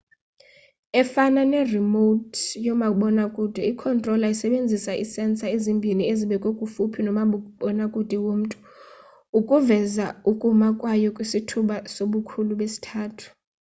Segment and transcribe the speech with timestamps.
[1.01, 8.57] efana ne-remote yomabonwakude i-controlla isebenzisa ii-sensor ezimbhini ezibekwe kufuphi nomabonakude womntu
[9.39, 13.27] ukuveza ukuma kwayo kwisithuba sobukhulu besithathu